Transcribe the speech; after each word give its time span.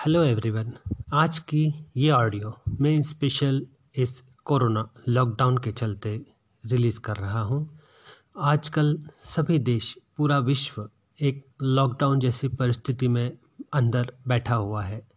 Hello 0.00 0.22
everyone 0.22 0.72
आज 1.12 1.38
की 1.38 1.86
ये 1.96 2.10
ऑडियो 2.10 2.60
मैं 2.80 3.02
स्पेशल 3.02 3.66
इस 3.96 4.24
कोरोना 4.44 4.94
लॉकडाउन 5.08 5.58
के 5.58 5.72
चलते 5.72 6.26
रिलीज़ 6.66 7.00
कर 7.00 7.16
रहा 7.16 7.40
हूँ। 7.40 7.80
आजकल 8.38 8.98
सभी 9.24 9.58
देश, 9.58 9.98
पूरा 10.16 10.38
विश्व 10.38 10.90
एक 11.20 11.46
लॉकडाउन 11.62 12.18
जैसी 12.18 12.48
परिस्थिति 12.48 13.08
में 13.08 13.38
अंदर 13.72 14.12
बैठा 14.28 14.54
हुआ 14.54 14.82
है। 14.82 15.08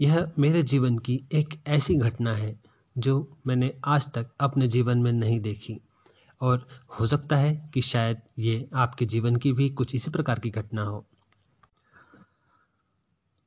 यह 0.00 0.32
मेरे 0.38 0.62
जीवन 0.62 0.98
की 0.98 1.20
एक 1.32 1.60
ऐसी 1.66 1.94
घटना 1.94 2.32
है 2.32 2.60
जो 2.98 3.38
मैंने 3.46 3.74
आज 3.84 4.12
तक 4.12 4.30
अपने 4.40 4.68
जीवन 4.68 4.98
में 4.98 5.12
नहीं 5.12 5.40
देखी। 5.40 5.80
और 6.40 6.68
हो 7.00 7.06
सकता 7.06 7.36
है 7.36 7.70
कि 7.74 7.80
शायद 7.80 8.16
ये 8.38 8.68
आपके 8.74 9.06
जीवन 9.06 9.36
की 9.36 9.52
भी 9.52 9.70
कुछ 9.70 9.94
इसी 9.94 10.10
प्रकार 10.10 10.38
की 10.38 10.50
घटना 10.50 10.82
हो। 10.82 11.06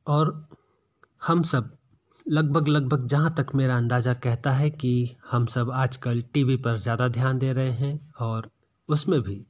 और 0.08 0.48
हम 1.22 1.44
सब 1.44 1.70
लगभग 2.26 2.68
लगभग 2.68 3.08
जहाँ 3.08 3.34
तक 3.38 3.48
मेरा 3.56 3.78
अंदाज़ा 3.78 4.14
कहता 4.14 4.52
है 4.52 4.70
कि 4.70 4.92
हम 5.32 5.46
सब 5.46 5.72
आजकल 5.72 6.22
टीवी 6.34 6.56
पर 6.58 6.78
ज़्यादा 6.78 7.08
ध्यान 7.08 7.38
दे 7.40 7.52
रहे 7.54 7.72
हैं 7.72 8.12
और 8.20 8.50
उसमें 8.90 9.22
भी 9.22 9.42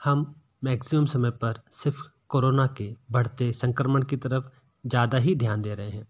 हम 0.00 0.34
मैक्सिमम 0.64 1.04
समय 1.04 1.30
पर 1.30 1.60
सिर्फ़ 1.72 2.02
कोरोना 2.28 2.66
के 2.66 2.94
बढ़ते 3.10 3.52
संक्रमण 3.52 4.02
की 4.02 4.16
तरफ़ 4.16 4.44
ज़्यादा 4.84 5.18
ही 5.18 5.34
ध्यान 5.34 5.62
दे 5.62 5.74
रहे 5.74 5.90
हैं। 5.90 6.06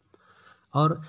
और 0.75 1.01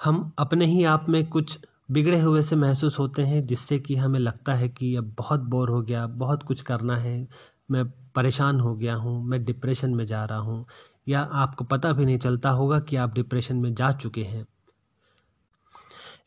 हम 0.00 0.32
अपने 0.38 0.66
ही 0.66 0.84
आप 0.84 1.06
में 1.08 1.26
कुछ 1.28 1.58
बिगड़े 1.90 2.20
हुए 2.20 2.42
से 2.42 2.56
महसूस 2.56 2.98
होते 2.98 3.22
हैं, 3.22 3.42
जिससे 3.42 3.78
कि 3.78 3.96
हमें 3.96 4.18
लगता 4.20 4.54
है 4.54 4.68
कि 4.68 4.94
अब 4.96 5.14
बहुत 5.18 5.40
बोर 5.40 5.70
हो 5.70 5.82
गया, 5.82 6.06
बहुत 6.06 6.42
कुछ 6.42 6.60
करना 6.62 6.96
है, 6.96 7.28
मैं 7.70 7.84
परेशान 8.14 8.60
हो 8.60 8.74
गया 8.76 8.94
हूँ, 8.94 9.22
मैं 9.24 9.44
डिप्रेशन 9.44 9.94
में 9.94 10.04
जा 10.06 10.24
रहा 10.24 10.38
हूँ 10.38 10.66
या 11.08 11.22
आपको 11.22 11.64
पता 11.64 11.92
भी 11.92 12.04
नहीं 12.04 12.18
चलता 12.18 12.50
होगा 12.50 12.78
कि 12.80 12.96
आप 12.96 13.14
डिप्रेशन 13.14 13.56
में 13.56 13.74
जा 13.74 13.92
चुके 13.92 14.22
हैं। 14.22 14.46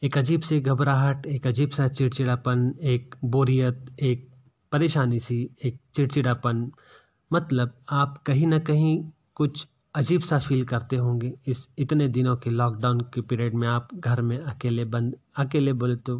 एक 0.03 0.17
अजीब 0.17 0.41
सी 0.41 0.59
घबराहट, 0.59 1.25
एक 1.25 1.47
अजीब 1.47 1.69
सा 1.69 1.87
चिड़चिड़ापन, 1.87 2.73
एक 2.81 3.15
बोरियत, 3.23 3.85
एक 3.99 4.29
परेशानी 4.71 5.19
सी, 5.19 5.49
एक 5.63 5.79
चिड़चिड़ापन। 5.93 6.71
मतलब 7.33 7.73
आप 7.89 8.17
कहीं 8.17 8.47
ना 8.47 8.59
कहीं 8.59 9.11
कुछ 9.35 9.67
अजीब 9.95 10.21
सा 10.21 10.39
फील 10.39 10.63
करते 10.65 10.95
होंगे। 10.95 11.33
इस 11.47 11.69
इतने 11.77 12.07
दिनों 12.07 12.35
के 12.35 12.49
लॉकडाउन 12.49 12.99
के 13.13 13.21
पीरियड 13.21 13.53
में 13.53 13.67
आप 13.67 13.87
घर 13.95 14.21
में 14.21 14.37
अकेले 14.37 14.85
बंद, 14.85 15.15
अकेले 15.35 15.73
बोले 15.73 15.95
तो 15.95 16.17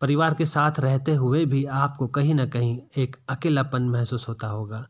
परिवार 0.00 0.34
के 0.34 0.46
साथ 0.46 0.80
रहते 0.80 1.14
हुए 1.14 1.44
भी 1.44 1.64
आपको 1.64 2.06
कहीं 2.06 2.34
ना 2.34 2.46
कहीं 2.46 2.78
एक 2.96 3.16
अकेलापन 3.28 3.82
महसूस 3.82 4.28
होता 4.28 4.46
होगा। 4.46 4.86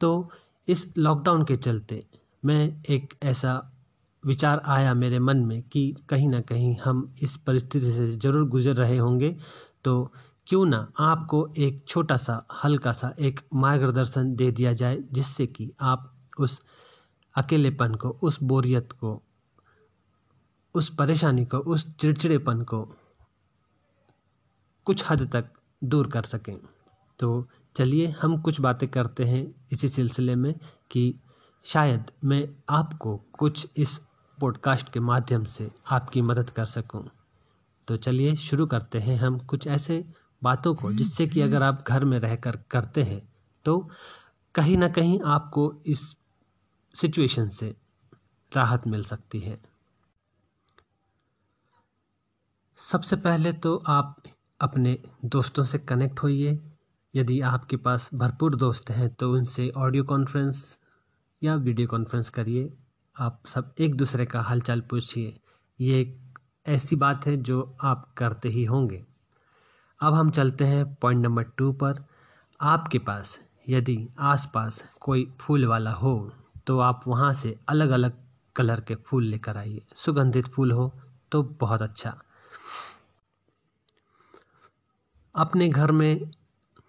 तो 0.00 0.30
इस 0.68 0.86
लॉकडाउन 0.98 1.44
के 1.44 1.56
चलते 1.56 2.04
मैं 2.46 2.82
एक 2.90 3.14
ऐसा 3.22 3.52
विचार 4.24 4.62
आया 4.64 4.94
मेरे 4.94 5.18
मन 5.18 5.36
में 5.36 5.62
कि 5.62 5.96
कहीं 6.08 6.28
ना 6.28 6.40
कहीं 6.40 6.76
हम 6.84 7.14
इस 7.22 7.36
परिस्थिति 7.36 7.92
से 7.92 8.06
ज़रूर 8.12 8.48
गुजर 8.48 8.76
रहे 8.76 8.96
होंगे। 8.96 9.36
तो 9.84 10.12
क्यों 10.46 10.64
ना 10.66 10.92
आपको 10.98 11.54
एक 11.56 11.84
छोटा 11.88 12.16
सा, 12.16 12.46
हल्का 12.64 12.92
सा 12.92 13.14
एक 13.18 13.40
मार्गदर्शन 13.54 14.34
दे 14.36 14.50
दिया 14.50 14.72
जाए, 14.72 14.98
जिससे 15.12 15.46
कि 15.46 15.70
आप 15.80 16.12
उस 16.38 16.60
अकेलेपन 17.36 17.94
को, 17.94 18.08
उस 18.08 18.42
बोरियत 18.42 18.92
को, 18.92 19.22
उस 20.74 20.94
परेशानी 20.94 21.44
को, 21.44 21.58
उस 21.58 21.86
चिड़चिड़ेपन 21.96 22.62
को 22.62 22.82
कुछ 24.86 25.04
हद 25.10 25.30
तक 25.32 25.50
दूर 25.84 26.06
कर 26.06 26.22
सकें। 26.22 26.56
तो 27.18 27.48
चलिए 27.76 28.06
हम 28.06 28.40
कुछ 28.42 28.60
बातें 28.60 28.88
करते 28.88 29.24
हैं 29.24 29.46
इसी 29.72 29.88
सिलसिले 29.88 30.34
में 30.34 30.54
कि 30.90 31.14
शायद 31.66 32.10
मैं 32.24 32.48
आपको 32.68 33.16
कुछ 33.32 33.66
इस 33.76 33.98
पॉडकास्ट 34.38 34.92
के 34.92 35.00
माध्यम 35.00 35.44
से 35.44 35.70
आपकी 35.90 36.22
मदद 36.22 36.50
कर 36.50 36.64
सकूँ। 36.64 37.04
तो 37.88 37.96
चलिए 37.96 38.34
शुरू 38.36 38.66
करते 38.66 38.98
हैं 38.98 39.16
हम 39.16 39.38
कुछ 39.38 39.66
ऐसे 39.66 40.04
बातों 40.42 40.74
को, 40.74 40.92
जिससे 40.92 41.26
कि 41.26 41.40
अगर 41.40 41.62
आप 41.62 41.84
घर 41.88 42.04
में 42.04 42.18
रहकर 42.18 42.56
करते 42.70 43.02
हैं 43.02 43.20
तो 43.64 43.90
कहीं 44.54 44.76
ना 44.78 44.88
कहीं 44.88 45.20
आपको 45.26 45.74
इस 45.86 46.16
सिचुएशन 46.94 47.48
से 47.48 47.74
राहत 48.52 48.86
मिल 48.86 49.04
सकती 49.04 49.40
है 49.40 49.58
सबसे 52.76 53.16
पहले 53.16 53.52
तो 53.52 53.76
आप 53.88 54.22
अपने 54.60 54.98
दोस्तों 55.24 55.64
से 55.64 55.78
कनेक्ट 55.78 56.22
होइए 56.22 56.58
यदि 57.14 57.40
आपके 57.40 57.76
पास 57.76 58.10
भरपूर 58.14 58.56
दोस्त 58.56 58.90
हैं 58.90 59.14
तो 59.14 59.32
उनसे 59.32 59.70
ऑडियो 59.70 60.04
कॉन्फ्रेंस 60.04 60.78
या 61.42 61.54
वीडियो 61.54 61.88
कॉन्फ्रेंस 61.88 62.28
करिए, 62.30 62.72
आप 63.16 63.42
सब 63.46 63.74
एक 63.78 63.94
दूसरे 63.94 64.26
का 64.26 64.40
हालचाल 64.40 64.80
पूछिए। 64.80 65.38
ये 65.80 66.00
एक 66.00 66.38
ऐसी 66.66 66.96
बात 66.96 67.26
है 67.26 67.36
जो 67.36 67.76
आप 67.82 68.12
करते 68.16 68.48
ही 68.48 68.64
होंगे। 68.64 69.04
अब 70.00 70.14
हम 70.14 70.30
चलते 70.30 70.64
हैं 70.64 70.94
पॉइंट 70.94 71.22
नंबर 71.22 71.42
टू 71.58 71.72
पर। 71.72 72.04
आपके 72.60 72.98
पास, 72.98 73.38
यदि 73.68 74.08
आसपास 74.18 74.82
कोई 75.00 75.26
फूल 75.40 75.66
वाला 75.66 75.92
हो 75.92 76.32
तो 76.66 76.78
आप 76.78 77.02
वहाँ 77.06 77.32
से 77.32 77.56
अलग 77.68 77.90
अलग 77.90 78.18
कलर 78.56 78.80
के 78.80 78.94
फूल 78.96 79.24
लेकर 79.24 79.56
आइए। 79.56 79.82
सुगंधित 79.96 80.46
फूल 80.46 80.72
हो 80.72 80.92
तो 81.32 81.42
बहुत 81.60 81.82
अच्छा। 81.82 82.16
अपने 85.34 85.68
घर 85.68 85.92
में 85.92 86.30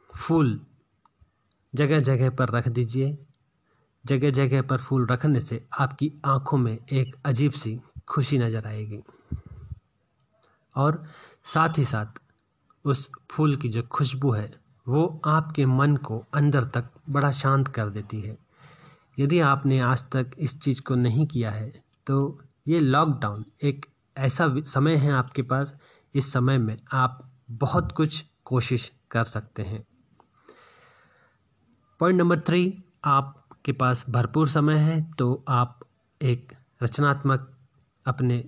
फूल 0.10 0.60
जगह 1.74 2.00
जगह 2.02 2.30
पर 2.30 2.50
रख 2.50 2.68
दीजिए। 2.70 3.18
जगह 4.06 4.32
जगह 4.32 4.62
पर 4.62 4.78
फूल 4.78 5.06
रखने 5.08 5.40
से 5.40 5.66
आपकी 5.80 6.12
आँखों 6.26 6.58
में 6.58 6.78
एक 6.92 7.16
अजीब 7.26 7.52
सी 7.52 7.80
खुशी 8.08 8.38
नज़र 8.38 8.68
आएगी। 8.68 9.02
और 10.76 11.04
साथ 11.54 11.78
ही 11.78 11.86
साथ 11.86 12.20
उस 12.86 13.10
फूल 13.32 13.56
की 13.56 13.70
जो 13.70 13.82
खुशबू 13.84 14.32
है, 14.32 14.52
वो 14.88 15.22
आपके 15.26 15.66
मन 15.66 15.96
को 15.98 16.24
अंदर 16.34 16.64
तक 16.66 16.90
बड़ा 17.10 17.32
शांत 17.32 17.68
कर 17.68 17.90
देती 17.90 18.22
है। 18.22 18.38
यदि 19.18 19.40
आपने 19.40 19.80
आज 19.80 20.04
तक 20.12 20.32
इस 20.38 20.60
चीज़ 20.62 20.82
को 20.82 20.96
नहीं 20.96 21.26
किया 21.28 21.52
है 21.52 21.72
तो 22.08 22.40
ये 22.68 22.80
लॉकडाउन 22.80 23.46
एक 23.64 23.86
ऐसा 24.18 24.48
समय 24.62 24.96
है 24.96 25.12
आपके 25.12 25.42
पास, 25.42 25.74
इस 26.16 26.32
समय 26.34 26.58
में 26.58 26.78
आप 26.94 27.20
बहुत 27.52 27.92
कुछ 27.92 28.24
कोशिश 28.46 28.92
कर 29.12 29.24
सकते 29.24 29.64
हैं। 29.64 29.86
पॉइंट 32.00 32.20
नंबर 32.20 32.40
थ्री, 32.40 32.84
आप 33.06 33.47
के 33.68 33.74
पास 33.74 34.06
भरपूर 34.10 34.48
समय 34.48 34.76
है 34.76 35.02
तो 35.14 35.44
आप 35.50 35.80
एक 36.22 36.54
रचनात्मक 36.84 37.52
अपने 38.06 38.46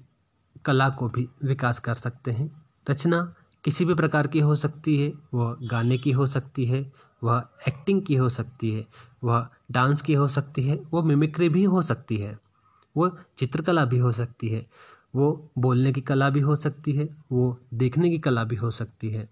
कला 0.66 0.90
को 0.90 1.10
भी 1.10 1.28
विकास 1.44 1.80
कर 1.80 1.96
सकते 1.96 2.32
हैं। 2.32 2.64
रचना 2.90 3.36
किसी 3.64 3.86
भी 3.86 3.94
प्रकार 3.94 4.28
की 4.28 4.40
हो 4.40 4.56
सकती 4.56 4.98
है, 5.02 5.14
वह 5.34 5.58
गाने 5.64 5.98
की 5.98 6.12
हो 6.12 6.28
सकती 6.28 6.66
है, 6.66 6.92
वह 7.24 7.44
एक्टिंग 7.68 8.02
की 8.02 8.16
हो 8.16 8.30
सकती 8.30 8.72
है, 8.72 8.86
वह 9.24 9.48
डांस 9.72 10.02
की 10.02 10.14
हो 10.14 10.28
सकती 10.28 10.64
है 10.64 10.76
वो 10.92 11.04
मिमिक्री 11.04 11.50
भी 11.50 11.64
हो 11.64 11.82
सकती 11.82 12.18
है 12.18 12.40
वो 12.96 13.10
चित्रकला 13.38 13.86
भी 13.86 13.98
हो 13.98 14.12
सकती 14.12 14.50
है 14.50 14.66
वो 15.16 15.52
बोलने 15.58 15.92
की 15.94 16.02
कला 16.02 16.30
भी 16.30 16.40
हो 16.40 16.56
सकती 16.56 16.94
है 16.94 17.10
वो 17.32 17.58
देखने 17.74 18.10
की 18.10 18.20
कला 18.20 18.44
भी 18.44 18.56
हो 18.56 18.72
सकती 18.72 19.10
है 19.10 19.30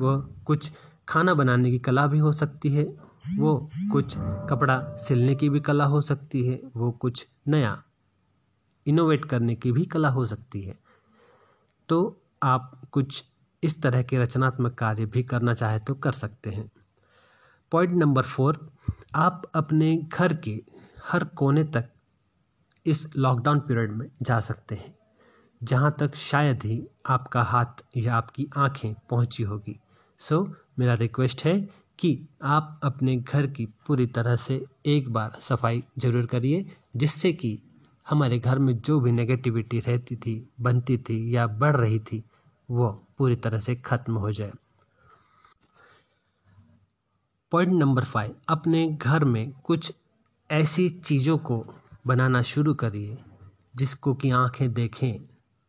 वो 0.00 0.18
कुछ 0.44 0.70
खाना 1.08 1.34
बनाने 1.34 1.70
की 1.70 1.78
कला 1.78 2.06
भी 2.06 2.18
हो 2.18 2.32
सकती 2.32 2.68
है, 2.68 2.84
वो 3.38 3.68
कुछ 3.92 4.14
कपड़ा 4.50 4.80
सिलने 4.98 5.34
की 5.34 5.48
भी 5.48 5.60
कला 5.60 5.84
हो 5.84 6.00
सकती 6.00 6.46
है, 6.46 6.60
वो 6.76 6.90
कुछ 6.92 7.26
नया 7.48 7.82
इनोवेट 8.86 9.24
करने 9.24 9.54
की 9.54 9.72
भी 9.72 9.84
कला 9.84 10.08
हो 10.08 10.26
सकती 10.26 10.62
है। 10.62 10.78
तो 11.88 12.22
आप 12.42 12.80
कुछ 12.92 13.24
इस 13.62 13.80
तरह 13.82 14.02
के 14.02 14.18
रचनात्मक 14.18 14.74
कार्य 14.74 15.06
भी 15.06 15.22
करना 15.22 15.54
चाहे 15.54 15.78
तो 15.78 15.94
कर 15.94 16.12
सकते 16.12 16.50
हैं। 16.50 16.70
पॉइंट 17.72 17.94
नंबर 17.94 18.22
फोर 18.22 18.68
आप 19.14 19.50
अपने 19.54 19.96
घर 19.96 20.34
के 20.34 20.60
हर 21.04 21.24
कोने 21.24 21.64
तक 21.66 21.88
इस 22.86 23.06
लॉकडाउन 23.16 23.60
पीरियड 23.60 23.92
में 23.92 24.06
जा 24.22 24.40
सकते 24.40 24.74
हैं, 24.74 24.94
जहाँ 25.60 25.94
तक 25.98 26.14
शायद 26.14 26.62
ही 26.64 26.86
आपका 27.06 27.42
हाथ 27.42 27.84
या 27.96 28.14
आपकी 28.14 28.46
आँखें 28.56 28.94
पहुँची 29.10 29.42
होगी। 29.42 29.78
सो 30.20 30.46
मेरा 30.76 30.94
रिक्वेस्ट 30.94 31.44
है 31.44 31.58
कि 31.98 32.18
आप 32.42 32.80
अपने 32.82 33.16
घर 33.16 33.46
की 33.46 33.66
पूरी 33.86 34.06
तरह 34.06 34.36
से 34.36 34.64
एक 34.86 35.08
बार 35.12 35.38
सफ़ाई 35.40 35.82
ज़रूर 35.98 36.26
करिए, 36.26 36.64
जिससे 36.96 37.32
कि 37.32 37.58
हमारे 38.06 38.38
घर 38.38 38.58
में 38.58 38.76
जो 38.78 38.98
भी 39.00 39.12
नेगेटिविटी 39.12 39.80
रहती 39.80 40.16
थी, 40.16 40.48
बनती 40.60 40.98
थी 40.98 41.36
या 41.36 41.46
बढ़ 41.46 41.76
रही 41.76 41.98
थी, 42.00 42.22
वो 42.68 42.90
पूरी 43.18 43.36
तरह 43.36 43.60
से 43.60 43.74
ख़त्म 43.76 44.14
हो 44.14 44.32
जाए। 44.32 44.52
पॉइंट 47.52 47.72
नंबर 47.72 48.04
फाइव 48.04 48.34
अपने 48.48 48.86
घर 48.88 49.24
में 49.24 49.50
कुछ 49.64 49.92
ऐसी 50.50 50.88
चीज़ों 50.90 51.38
को 51.38 51.64
बनाना 52.06 52.42
शुरू 52.42 52.74
करिए, 52.74 53.16
जिसको 53.76 54.14
कि 54.14 54.30
आँखें 54.30 54.72
देखें 54.72 55.18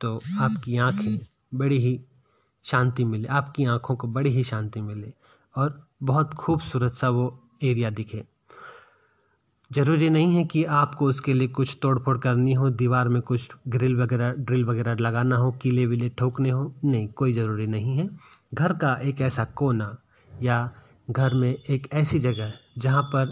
तो 0.01 0.15
आपकी 0.39 0.77
आँखें 0.77 1.18
बड़ी 1.54 1.77
ही 1.77 2.00
शांति 2.68 3.04
मिले, 3.06 3.28
आपकी 3.28 3.66
आँखों 3.66 3.96
को 3.96 4.08
बड़ी 4.08 4.30
ही 4.30 4.44
शांति 4.44 4.81
मिले 4.81 5.14
और 5.56 5.88
बहुत 6.04 6.34
खूबसूरत 6.34 6.94
सा 6.94 7.10
वो 7.10 7.30
एरिया 7.64 7.90
दिखे। 7.90 8.24
ज़रूरी 9.72 10.10
नहीं 10.10 10.36
है 10.36 10.44
कि 10.46 10.64
आपको 10.64 11.06
उसके 11.06 11.34
लिए 11.34 11.48
कुछ 11.50 11.78
तोड़ 11.81 11.98
फोड़ 12.00 12.18
करनी 12.18 12.54
हो, 12.54 12.69
दीवार 12.69 13.08
में 13.10 13.22
कुछ 13.22 13.52
ग्रिल 13.68 13.96
वगैरह, 13.96 14.31
ड्रिल 14.31 14.66
वगैरह 14.66 14.96
लगाना 14.96 15.36
हो, 15.36 15.52
कीले 15.52 15.86
विले 15.86 16.10
ठोकने 16.10 16.50
हो, 16.50 16.74
नहीं, 16.84 17.08
कोई 17.08 17.34
ज़रूरी 17.34 17.68
नहीं 17.68 17.98
है। 17.98 18.10
घर 18.54 18.74
का 18.74 18.94
एक 19.04 19.22
ऐसा 19.22 19.46
कोना 19.56 19.96
या 20.30 20.72
घर 21.10 21.34
में 21.34 21.50
एक 21.50 21.88
ऐसी 21.94 22.19
जगह 22.19 22.54
जहाँ 22.78 23.04
पर 23.04 23.31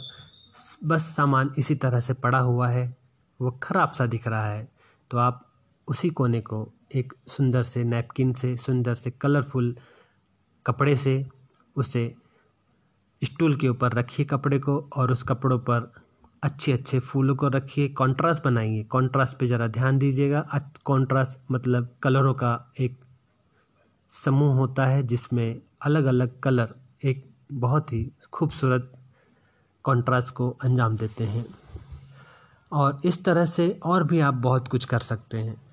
बस 0.83 1.01
सामान 1.15 1.49
इसी 1.57 1.75
तरह 1.75 1.99
से 1.99 2.13
पड़ा 2.15 2.39
हुआ 2.39 2.67
है, 2.67 2.95
वो 3.39 3.51
ख़राब 3.63 3.91
सा 3.91 4.05
दिख 4.05 4.27
रहा 4.27 4.47
है 4.47 4.67
तो 5.11 5.17
आप 5.17 5.45
उसी 5.87 6.09
कोने 6.09 6.41
को 6.41 6.67
एक 6.95 7.13
सुंदर 7.27 7.63
से 7.63 7.83
नैपकिन 7.83 8.33
से, 8.33 8.57
सुंदर 8.57 8.95
से 8.95 9.11
कलरफुल 9.11 9.75
कपड़े 10.67 10.95
से 10.95 11.27
उसे 11.75 12.15
स्टूल 13.23 13.55
के 13.55 13.69
ऊपर 13.69 13.93
रखिए 13.93 14.25
कपड़े 14.25 14.59
को 14.59 14.89
और 14.95 15.11
उस 15.11 15.23
कपड़ों 15.23 15.59
पर 15.59 15.91
अच्छे 16.43 16.71
अच्छे 16.71 16.99
फूलों 16.99 17.35
को 17.35 17.47
रखिए। 17.47 17.87
कॉन्ट्रास्ट 17.87 18.43
बनाइए। 18.43 18.83
कॉन्ट्रास्ट 18.83 19.37
पे 19.37 19.47
ज़रा 19.47 19.67
ध्यान 19.67 19.97
दीजिएगा। 19.97 20.71
कॉन्ट्रास्ट 20.85 21.51
मतलब 21.51 21.95
कलरों 22.03 22.33
का 22.33 22.71
एक 22.79 22.99
समूह 24.09 24.55
होता 24.55 24.85
है 24.85 25.03
जिसमें 25.03 25.61
अलग 25.81 26.05
अलग 26.05 26.39
कलर 26.39 26.75
एक 27.03 27.29
बहुत 27.51 27.93
ही 27.93 28.11
खूबसूरत 28.33 28.91
कॉन्ट्रास्ट 29.83 30.33
को 30.33 30.49
अंजाम 30.49 30.97
देते 30.97 31.23
हैं। 31.23 31.45
और 32.71 32.97
इस 33.05 33.23
तरह 33.25 33.45
से 33.45 33.79
और 33.83 34.03
भी 34.03 34.19
आप 34.19 34.33
बहुत 34.33 34.67
कुछ 34.67 34.85
कर 34.85 34.99
सकते 34.99 35.37
हैं। 35.37 35.64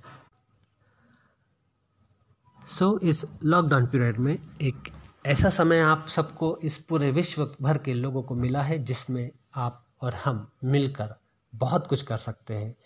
सो 2.68 2.98
so, 2.98 3.02
इस 3.02 3.24
लॉकडाउन 3.44 3.86
पीरियड 3.86 4.18
में 4.18 4.38
एक 4.62 4.88
ऐसा 5.26 5.48
समय 5.48 5.80
आप 5.80 6.06
सबको 6.08 6.58
इस 6.62 6.76
पूरे 6.76 7.10
विश्व 7.10 7.56
भर 7.62 7.78
के 7.78 7.94
लोगों 7.94 8.22
को 8.22 8.34
मिला 8.34 8.62
है 8.62 8.78
जिसमें 8.78 9.30
आप 9.54 9.86
और 10.00 10.14
हम 10.14 10.52
मिलकर 10.64 11.14
बहुत 11.54 11.86
कुछ 11.86 12.02
कर 12.02 12.16
सकते 12.16 12.54
हैं। 12.54 12.76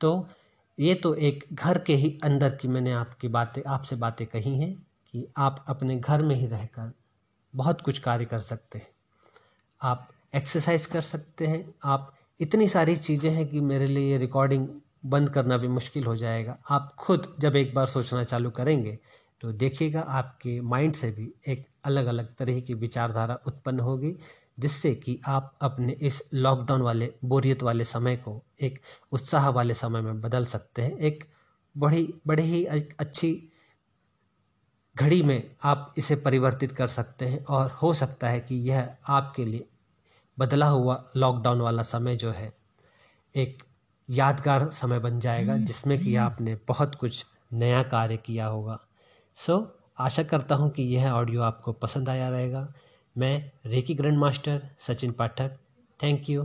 तो 0.00 0.28
ये 0.78 0.94
तो 0.94 1.14
एक 1.14 1.44
घर 1.52 1.78
के 1.78 1.94
ही 1.94 2.18
अंदर 2.24 2.50
की 2.50 2.68
मैंने 2.68 2.92
आपकी 2.92 3.28
बातें 3.28 3.62
आपसे 3.66 3.96
बातें 3.96 4.26
कही 4.26 4.60
हैं 4.60 4.86
कि 5.12 5.26
आप 5.36 5.64
अपने 5.68 5.96
घर 5.96 6.22
में 6.22 6.36
ही 6.36 6.46
रहकर 6.46 6.92
बहुत 7.54 7.80
कुछ 7.80 7.98
कार्य 7.98 8.24
कर 8.24 8.40
सकते 8.40 8.78
हैं। 8.78 8.88
आप 9.82 10.08
एक्सरसाइज 10.34 10.86
कर 10.86 11.00
सकते 11.00 11.46
हैं। 11.46 11.74
आप 11.84 12.14
इतनी 12.40 12.68
सारी 12.68 12.96
चीज़ें 12.96 13.30
हैं 13.30 13.48
कि 13.48 13.60
मेरे 13.60 13.86
लिए 13.86 14.10
ये 14.10 14.18
रिकॉर्डिंग 14.18 14.68
बंद 15.06 15.30
करना 15.30 15.56
भी 15.56 15.68
मुश्किल 15.68 16.04
हो 16.04 16.16
जाएगा। 16.16 16.58
आप 16.70 16.94
खुद 16.98 17.36
जब 17.38 17.56
एक 17.56 17.74
बार 17.74 17.86
सोचना 17.86 18.24
चालू 18.24 18.50
करेंगे 18.50 18.98
तो 19.40 19.52
देखिएगा 19.52 20.00
आपके 20.00 20.60
माइंड 20.60 20.94
से 20.94 21.10
भी 21.10 21.32
एक 21.48 21.66
अलग 21.84 22.06
अलग 22.06 22.34
तरह 22.36 22.60
की 22.60 22.74
विचारधारा 22.74 23.38
उत्पन्न 23.46 23.80
होगी, 23.80 24.14
जिससे 24.58 24.94
कि 24.94 25.20
आप 25.26 25.54
अपने 25.60 25.92
इस 25.92 26.22
लॉकडाउन 26.34 26.82
वाले, 26.82 27.12
बोरियत 27.24 27.62
वाले 27.62 27.84
समय 27.84 28.16
को 28.16 28.42
एक 28.60 28.80
उत्साह 29.12 29.48
वाले 29.48 29.74
समय 29.74 30.00
में 30.00 30.20
बदल 30.20 30.44
सकते 30.44 30.82
हैं। 30.82 30.96
एक 30.98 31.24
बड़ी, 31.76 32.14
बड़े 32.26 32.42
ही 32.42 32.64
अच्छी 32.64 33.52
घड़ी 34.96 35.22
में 35.22 35.50
आप 35.64 35.94
इसे 35.98 36.16
परिवर्तित 36.16 36.72
कर 36.72 36.88
सकते 36.88 37.24
हैं 37.24 37.44
और 37.44 37.70
हो 37.72 37.92
सकता 37.92 38.28
है 38.28 38.40
कि 38.40 38.54
यह 38.54 38.96
आपके 39.08 39.44
लिए 39.44 39.68
बदला 40.38 40.66
हुआ 40.66 41.04
लॉकडाउन 41.16 41.60
वाला 41.60 41.82
समय 41.82 42.16
जो 42.16 42.30
है, 42.30 42.52
एक 43.34 43.62
यादगार 44.08 44.68
समय 44.70 44.98
बन 44.98 45.20
जाएगा, 45.20 45.56
जिसमें 45.56 45.98
कि 45.98 46.16
आपने 46.16 46.58
बहुत 46.68 46.94
कुछ 46.94 47.26
नया 47.52 47.82
कार्य 47.82 48.16
किया 48.16 48.46
होगा। 48.46 48.78
सो 49.36 49.54
आशा 49.98 50.22
करता 50.22 50.54
हूँ 50.54 50.70
कि 50.70 50.82
यह 50.82 51.10
ऑडियो 51.10 51.42
आपको 51.42 51.72
पसंद 51.72 52.08
आया 52.08 52.28
रहेगा। 52.28 52.66
मैं 53.16 53.52
reiki 53.66 53.94
grand 53.94 54.18
master 54.18 54.62
Sachin 54.80 55.12
Pathak. 55.12 55.56
Thank 56.00 56.30
you 56.30 56.42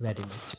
very 0.00 0.22
much 0.22 0.56